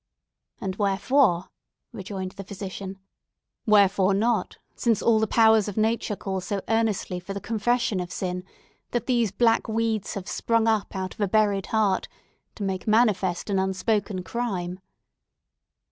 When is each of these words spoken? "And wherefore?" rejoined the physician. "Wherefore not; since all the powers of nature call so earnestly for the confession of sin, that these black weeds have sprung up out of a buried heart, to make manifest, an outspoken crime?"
"And 0.59 0.77
wherefore?" 0.77 1.49
rejoined 1.93 2.31
the 2.31 2.43
physician. 2.43 2.97
"Wherefore 3.67 4.15
not; 4.15 4.57
since 4.75 4.99
all 4.99 5.19
the 5.19 5.27
powers 5.27 5.67
of 5.67 5.77
nature 5.77 6.15
call 6.15 6.41
so 6.41 6.59
earnestly 6.67 7.19
for 7.19 7.35
the 7.35 7.39
confession 7.39 7.99
of 7.99 8.11
sin, 8.11 8.43
that 8.93 9.05
these 9.05 9.31
black 9.31 9.67
weeds 9.67 10.15
have 10.15 10.27
sprung 10.27 10.67
up 10.67 10.95
out 10.95 11.13
of 11.13 11.21
a 11.21 11.27
buried 11.27 11.67
heart, 11.67 12.07
to 12.55 12.63
make 12.63 12.87
manifest, 12.87 13.47
an 13.51 13.59
outspoken 13.59 14.23
crime?" 14.23 14.79